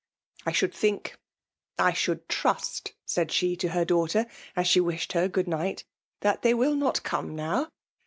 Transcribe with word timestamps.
"I 0.47 0.51
should 0.51 0.73
think— 0.73 1.19
I 1.87 1.93
should 1.93 2.27
trust,'' 2.27 2.93
said 3.05 3.31
she 3.31 3.55
to 3.57 3.69
her 3.69 3.85
daughter, 3.85 4.25
as 4.55 4.67
she 4.67 4.79
wished 4.79 5.13
her 5.13 5.27
good 5.27 5.47
night, 5.47 5.83
that 6.21 6.41
they 6.41 6.55
will 6.55 6.73
not 6.73 7.03
come 7.03 7.35
now. 7.35 7.69